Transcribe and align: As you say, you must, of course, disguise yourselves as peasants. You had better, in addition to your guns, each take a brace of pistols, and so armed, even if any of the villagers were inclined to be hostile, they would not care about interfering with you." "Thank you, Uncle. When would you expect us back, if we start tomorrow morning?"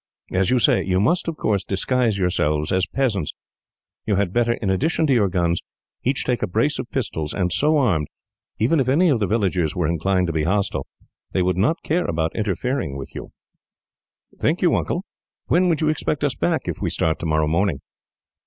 As 0.31 0.49
you 0.49 0.57
say, 0.57 0.83
you 0.83 0.99
must, 0.99 1.27
of 1.27 1.37
course, 1.37 1.63
disguise 1.63 2.17
yourselves 2.17 2.71
as 2.71 2.87
peasants. 2.87 3.33
You 4.07 4.15
had 4.15 4.33
better, 4.33 4.53
in 4.53 4.71
addition 4.71 5.05
to 5.05 5.13
your 5.13 5.27
guns, 5.29 5.61
each 6.03 6.25
take 6.25 6.41
a 6.41 6.47
brace 6.47 6.79
of 6.79 6.89
pistols, 6.89 7.35
and 7.35 7.53
so 7.53 7.77
armed, 7.77 8.07
even 8.57 8.79
if 8.79 8.89
any 8.89 9.09
of 9.09 9.19
the 9.19 9.27
villagers 9.27 9.75
were 9.75 9.85
inclined 9.85 10.25
to 10.25 10.33
be 10.33 10.41
hostile, 10.45 10.87
they 11.33 11.43
would 11.43 11.55
not 11.55 11.83
care 11.83 12.05
about 12.05 12.35
interfering 12.35 12.97
with 12.97 13.13
you." 13.13 13.31
"Thank 14.39 14.63
you, 14.63 14.75
Uncle. 14.75 15.03
When 15.45 15.69
would 15.69 15.81
you 15.81 15.89
expect 15.89 16.23
us 16.23 16.33
back, 16.33 16.61
if 16.65 16.81
we 16.81 16.89
start 16.89 17.19
tomorrow 17.19 17.45
morning?" 17.47 17.77